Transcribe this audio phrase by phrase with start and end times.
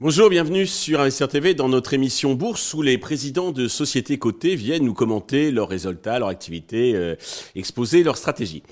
[0.00, 4.54] Bonjour, bienvenue sur Investir TV dans notre émission Bourse où les présidents de sociétés cotées
[4.54, 7.16] viennent nous commenter leurs résultats, leurs activités, euh,
[7.54, 8.62] exposer leurs stratégies.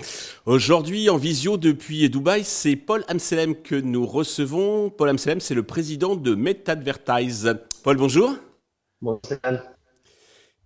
[0.45, 4.91] Aujourd'hui, en visio depuis Dubaï, c'est Paul Amselem que nous recevons.
[4.91, 7.55] Paul Amselem, c'est le président de MetAdvertise.
[7.83, 8.35] Paul, bonjour.
[9.01, 9.39] Bonjour.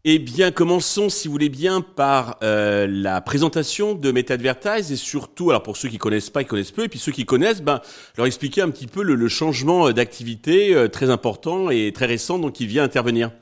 [0.09, 5.50] Eh bien, commençons, si vous voulez bien, par euh, la présentation de MetaAdvertise et surtout,
[5.50, 7.81] alors pour ceux qui connaissent pas, ils connaissent peu, et puis ceux qui connaissent, ben,
[8.17, 12.68] leur expliquer un petit peu le, changement d'activité euh, très important et très récent, qui
[12.68, 13.32] vient intervenir.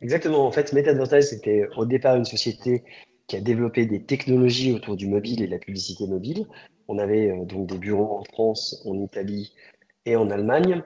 [0.00, 0.44] Exactement.
[0.44, 2.82] En fait, MetaAdvertise, c'était au départ une société
[3.28, 6.48] qui a développé des technologies autour du mobile et de la publicité mobile.
[6.88, 9.52] On avait euh, donc des bureaux en France, en Italie
[10.06, 10.82] et en Allemagne.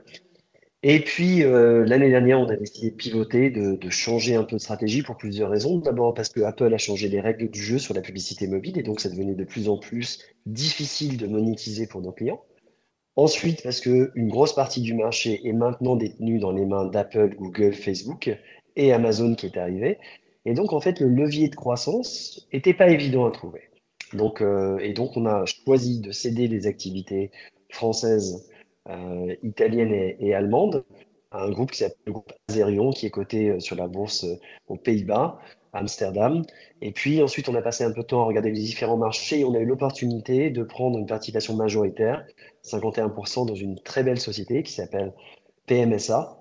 [0.84, 4.56] Et puis, euh, l'année dernière, on a décidé de pivoter, de, de, changer un peu
[4.56, 5.78] de stratégie pour plusieurs raisons.
[5.78, 8.84] D'abord parce que Apple a changé les règles du jeu sur la publicité mobile et
[8.84, 12.40] donc ça devenait de plus en plus difficile de monétiser pour nos clients.
[13.16, 17.34] Ensuite, parce que une grosse partie du marché est maintenant détenue dans les mains d'Apple,
[17.36, 18.30] Google, Facebook
[18.76, 19.98] et Amazon qui est arrivé.
[20.44, 23.62] Et donc, en fait, le levier de croissance n'était pas évident à trouver.
[24.12, 27.32] Donc, euh, et donc, on a choisi de céder les activités
[27.70, 28.48] françaises
[28.88, 30.84] euh, italienne et, allemande,
[31.32, 34.36] un groupe qui s'appelle le groupe Azerion, qui est coté euh, sur la bourse euh,
[34.68, 35.38] aux Pays-Bas,
[35.72, 36.42] Amsterdam.
[36.80, 39.40] Et puis ensuite, on a passé un peu de temps à regarder les différents marchés
[39.40, 42.26] et on a eu l'opportunité de prendre une participation majoritaire,
[42.64, 45.12] 51% dans une très belle société qui s'appelle
[45.66, 46.37] PMSA,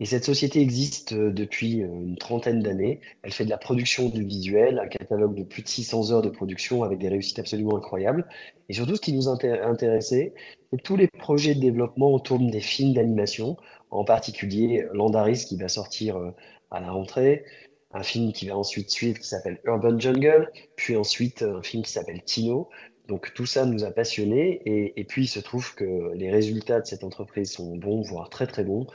[0.00, 3.00] et cette société existe euh, depuis euh, une trentaine d'années.
[3.22, 6.30] Elle fait de la production du visuel, un catalogue de plus de 600 heures de
[6.30, 8.26] production avec des réussites absolument incroyables.
[8.68, 10.34] Et surtout, ce qui nous intéressait,
[10.72, 13.56] c'est tous les projets de développement autour des films d'animation,
[13.90, 16.30] en particulier Landaris qui va sortir euh,
[16.72, 17.44] à la rentrée,
[17.92, 21.92] un film qui va ensuite suivre qui s'appelle Urban Jungle, puis ensuite un film qui
[21.92, 22.68] s'appelle Tino.
[23.06, 26.86] Donc tout ça nous a passionnés et, puis il se trouve que les résultats de
[26.86, 28.86] cette entreprise sont bons, voire très très bons.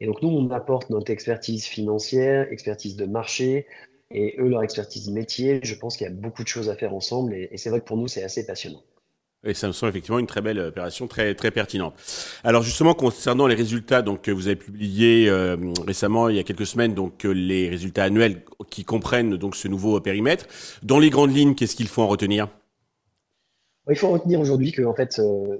[0.00, 3.66] Et donc nous, on apporte notre expertise financière, expertise de marché,
[4.10, 5.60] et eux, leur expertise métier.
[5.62, 7.86] Je pense qu'il y a beaucoup de choses à faire ensemble, et, c'est vrai que
[7.86, 8.82] pour nous, c'est assez passionnant.
[9.46, 11.92] Et ça me semble effectivement une très belle opération, très très pertinente.
[12.44, 16.44] Alors justement concernant les résultats, donc que vous avez publié euh, récemment, il y a
[16.44, 20.46] quelques semaines, donc les résultats annuels qui comprennent donc ce nouveau périmètre.
[20.82, 22.48] Dans les grandes lignes, qu'est-ce qu'il faut en retenir?
[23.90, 25.58] Il faut en retenir aujourd'hui que en fait, euh,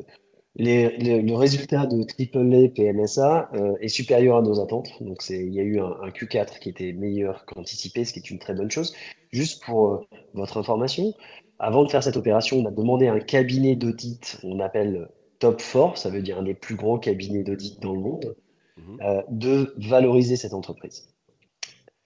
[0.57, 4.91] le résultat de AAA PMSA euh, est supérieur à nos attentes.
[5.01, 8.39] Donc, il y a eu un, Q4 qui était meilleur qu'anticipé, ce qui est une
[8.39, 8.95] très bonne chose.
[9.33, 11.13] Juste pour euh, votre information,
[11.59, 15.09] avant de faire cette opération, on a demandé à un cabinet d'audit, on appelle
[15.41, 18.37] Top 4, ça veut dire un des plus gros cabinets d'audit dans le monde,
[18.77, 18.99] mhm.
[19.03, 21.09] euh, de valoriser cette entreprise.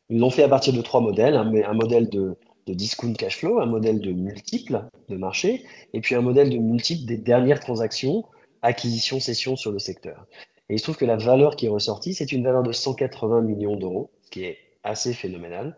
[0.08, 1.34] Ils l'ont fait à partir de trois modèles.
[1.34, 2.34] Un, un modèle de,
[2.66, 6.56] de discount cash flow, un modèle de multiples de marché, et puis un modèle de
[6.56, 8.24] multiples des dernières transactions
[8.62, 10.26] acquisition-cession sur le secteur.
[10.68, 13.40] Et il se trouve que la valeur qui est ressortie, c'est une valeur de 180
[13.42, 15.76] millions d'euros, ce qui est assez phénoménal.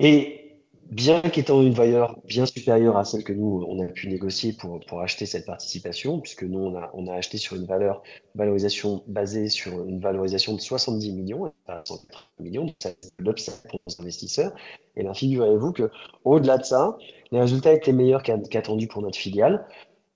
[0.00, 0.46] Et
[0.90, 4.80] bien qu'étant une valeur bien supérieure à celle que nous, on a pu négocier pour,
[4.86, 8.02] pour acheter cette participation, puisque nous, on a, on a acheté sur une valeur,
[8.34, 13.80] valorisation basée sur une valorisation de 70 millions, pas 180 millions, donc ça l'upside pour
[13.86, 14.52] nos investisseurs.
[14.96, 15.90] Et bien, figurez-vous que,
[16.24, 16.96] au-delà de ça,
[17.32, 19.66] les résultats étaient meilleurs qu'attendus pour notre filiale.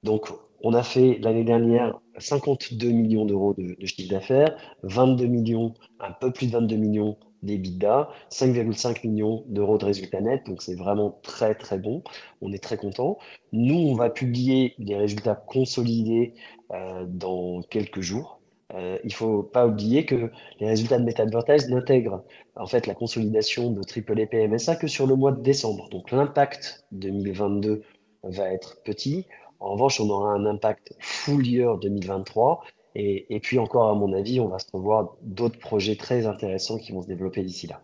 [0.02, 0.30] Donc,
[0.62, 6.32] on a fait l'année dernière 52 millions d'euros de, chiffre d'affaires, 22 millions, un peu
[6.32, 11.54] plus de 22 millions d'EBITDA, 5,5 millions d'euros de résultats nets, donc c'est vraiment très
[11.54, 12.02] très bon,
[12.42, 13.18] on est très content.
[13.52, 16.34] Nous, on va publier les résultats consolidés
[16.72, 18.40] euh, dans quelques jours.
[18.74, 22.22] Euh, il faut pas oublier que les résultats de MetaAdvertise n'intègrent
[22.54, 25.88] en fait la consolidation de AAA PMSA que sur le mois de décembre.
[25.88, 27.82] Donc l'impact 2022
[28.22, 29.26] va être petit.
[29.60, 32.64] En revanche, on aura un impact full year 2023.
[32.96, 36.78] Et, et puis encore, à mon avis, on va se revoir d'autres projets très intéressants
[36.78, 37.82] qui vont se développer d'ici là.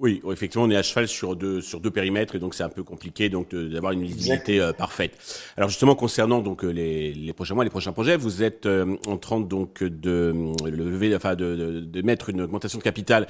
[0.00, 2.70] Oui, effectivement, on est à cheval sur deux sur deux périmètres et donc c'est un
[2.70, 5.12] peu compliqué donc d'avoir une visibilité euh, parfaite.
[5.58, 8.96] Alors justement concernant donc euh, les, les prochains mois, les prochains projets, vous êtes euh,
[9.06, 10.34] en train donc de
[10.64, 13.26] lever, enfin de, de, mettre une augmentation de capital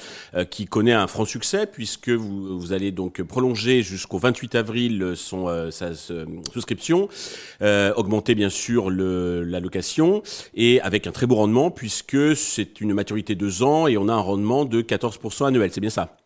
[0.49, 5.73] qui connaît un franc succès puisque vous vous allez donc prolonger jusqu'au 28 avril son
[5.73, 7.09] sa souscription,
[7.61, 10.23] augmenter bien sûr le l'allocation
[10.55, 14.09] et avec un très beau rendement puisque c'est une maturité de deux ans et on
[14.09, 15.71] a un rendement de 14% annuel.
[15.73, 16.19] C'est bien ça?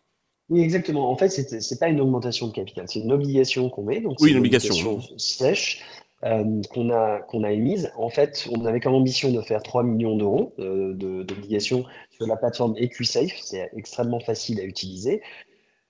[0.49, 1.09] Oui, exactement.
[1.09, 3.99] En fait, c'est n'est pas une augmentation de capital, c'est une obligation qu'on met.
[3.99, 5.83] Donc, oui, une obligation, sèche
[6.23, 7.91] euh, qu'on a, qu'on a émise.
[7.97, 12.35] En fait, on avait comme ambition de faire 3 millions d'euros euh, d'obligations sur la
[12.35, 13.35] plateforme EquiSafe.
[13.41, 15.21] C'est extrêmement facile à utiliser.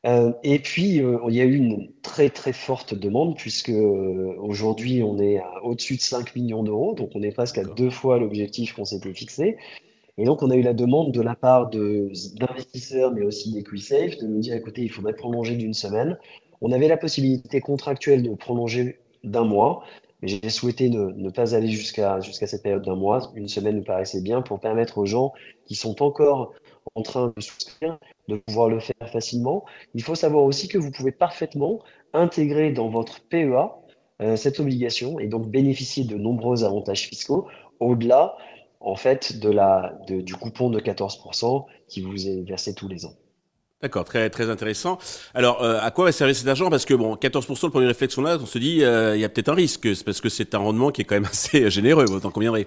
[0.05, 5.01] Euh, et puis, euh, il y a eu une très très forte demande puisque aujourd'hui
[5.01, 8.73] on est au-dessus de 5 millions d'euros, donc on est presque à deux fois l'objectif
[8.73, 9.57] qu'on s'était fixé.
[10.17, 14.27] Et donc on a eu la demande de la part d'investisseurs, mais aussi d'EquiSafe, de
[14.27, 16.17] nous dire écoutez, il faudrait prolonger d'une semaine.
[16.61, 19.83] On avait la possibilité contractuelle de prolonger d'un mois,
[20.21, 23.31] mais j'ai souhaité ne, pas aller jusqu'à cette période d'un mois.
[23.35, 25.33] Une semaine nous paraissait bien pour permettre aux gens
[25.65, 26.53] qui sont encore
[26.93, 27.97] en train de souscrire
[28.27, 29.65] de pouvoir le faire facilement.
[29.93, 31.79] Il faut savoir aussi que vous pouvez parfaitement
[32.13, 33.71] intégrer dans votre PEA
[34.21, 37.47] euh, cette obligation et donc bénéficier de nombreux avantages fiscaux
[37.81, 38.37] au-delà
[38.85, 43.05] en fait de la de, du coupon de 14% qui vous est versé tous les
[43.05, 43.13] ans.
[43.81, 44.97] D'accord, très très intéressant.
[45.33, 46.69] Alors, euh, à quoi va servir cet argent?
[46.69, 49.25] Parce que bon, 14%, le premier réflexe qu'on a, on se dit, euh, il y
[49.25, 52.05] a peut-être un risque, parce que c'est un rendement qui est quand même assez généreux,
[52.05, 52.65] vous en conviendrez.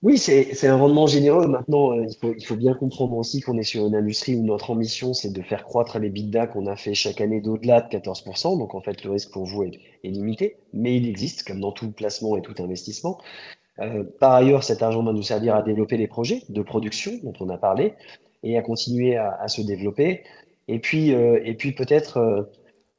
[0.00, 1.48] Oui, c'est un rendement généreux.
[1.48, 4.44] Maintenant, euh, il, faut, il faut bien comprendre aussi qu'on est sur une industrie où
[4.44, 7.88] notre ambition, c'est de faire croître les bidas qu'on a fait chaque année d'au-delà de
[7.88, 8.58] 14%.
[8.58, 11.72] Donc, en fait, le risque pour vous est, est, limité, mais il existe, comme dans
[11.72, 13.18] tout placement et tout investissement.
[13.80, 17.34] Euh, par ailleurs, cet argent va nous servir à développer les projets de production dont
[17.40, 17.94] on a parlé
[18.42, 20.24] et à continuer à, à se développer.
[20.66, 22.42] Et puis, euh, et puis peut-être, euh,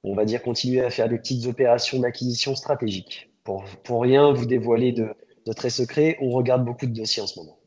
[0.04, 3.30] on va dire, continuer à faire des petites opérations d'acquisition stratégique.
[3.44, 5.10] Pour, pour rien vous dévoiler de
[5.50, 7.58] de très secret, on regarde beaucoup de dossiers en ce moment.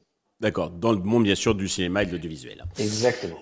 [0.41, 2.65] D'accord, dans le monde bien sûr du cinéma et de l'audiovisuel.
[2.79, 3.39] Exactement.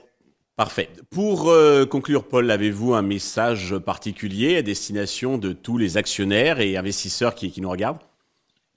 [0.56, 0.90] Parfait.
[1.10, 6.76] Pour euh, conclure, Paul, avez-vous un message particulier à destination de tous les actionnaires et
[6.76, 8.00] investisseurs qui, nous regardent?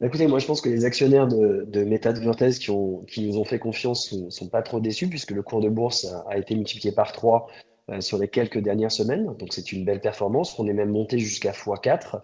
[0.01, 2.71] Écoutez, moi je pense que les actionnaires de, de MetaDvertise qui,
[3.07, 6.05] qui nous ont fait confiance ne sont, pas trop déçus puisque le cours de bourse
[6.27, 7.47] a, été multiplié par 3
[7.89, 9.35] euh, sur les quelques dernières semaines.
[9.37, 10.57] Donc c'est une belle performance.
[10.59, 12.21] On est même monté jusqu'à x4.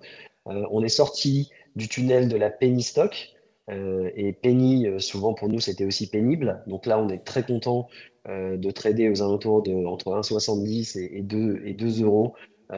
[0.48, 3.30] Euh, on est sorti du tunnel de la penny stock.
[3.70, 6.64] Euh, et penny, souvent pour nous, c'était aussi pénible.
[6.66, 7.88] Donc là, on est très content
[8.28, 12.36] de trader aux alentours de entre 1,70 et, 2, et 2 euros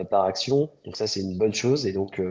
[0.10, 0.70] par action.
[0.86, 1.86] Donc ça, c'est une bonne chose.
[1.88, 2.22] Et donc,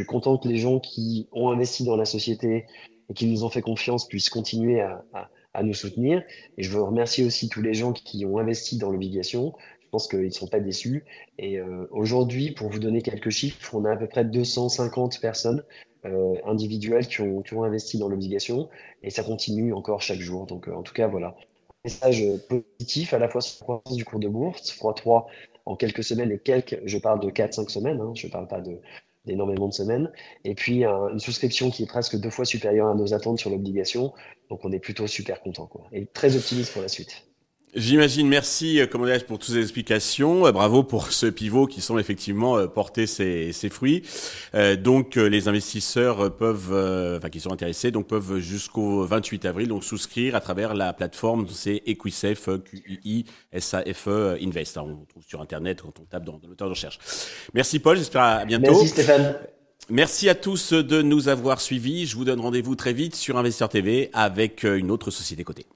[0.00, 2.66] suis content que les gens qui ont investi dans la société
[3.08, 6.22] et qui nous ont fait confiance puissent continuer à, nous soutenir.
[6.56, 9.54] Et je veux remercier aussi tous les gens qui ont investi dans l'obligation.
[9.80, 11.04] Je pense qu'ils ne sont pas déçus.
[11.38, 15.64] Et euh, aujourd'hui, pour vous donner quelques chiffres, on a à peu près 250 personnes
[16.06, 18.68] euh, ont, qui ont investi dans l'obligation
[19.02, 20.46] et ça continue encore chaque jour.
[20.46, 21.36] Donc euh, en tout cas, voilà.
[21.84, 25.24] Message positif à la fois sur la croissance du cours de bourse, x3
[25.66, 28.60] en quelques semaines et quelques, je parle de 4-5 semaines, hein, je ne parle pas
[28.60, 28.80] de
[29.26, 30.10] d'énormément de semaines,
[30.44, 34.12] et puis une souscription qui est presque deux fois supérieure à nos attentes sur l'obligation,
[34.48, 37.29] donc on est plutôt super content quoi, et très optimiste pour la suite.
[37.74, 38.26] J'imagine.
[38.26, 40.46] Merci, euh, Commandage, pour toutes ces explications.
[40.46, 44.02] Euh, bravo pour ce pivot qui semble effectivement euh, porter ses, ses fruits.
[44.78, 50.34] donc, les investisseurs peuvent, enfin, qui sont intéressés, donc peuvent jusqu'au 28 avril donc souscrire
[50.34, 53.24] à travers la plateforme, c'est Equisafe, QUI,
[53.56, 54.08] SAFE
[54.40, 54.78] Invest.
[54.78, 56.98] On trouve sur Internet quand on tape dans, dans le moteur de recherche.
[57.54, 57.96] Merci, Paul.
[57.96, 58.72] J'espère à bientôt.
[58.72, 59.36] Merci, Stéphane.
[59.88, 62.06] Merci à tous de nous avoir suivis.
[62.06, 65.66] Je vous donne rendez-vous très vite sur Investisseur TV avec une autre société cotée.